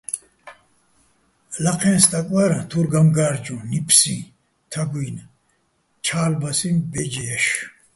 ლაჴეჼ 1.63 1.93
სტაკ 2.03 2.27
ვარ, 2.33 2.51
თურ 2.69 2.85
გამგა́რჯუჼ, 2.93 3.55
ნიფსიჼ, 3.69 4.17
თაგუჲნი̆, 4.71 5.29
ჩა́ლბასიჼ 6.05 6.69
ბეჯ 6.91 7.13
ჲაშ. 7.25 7.45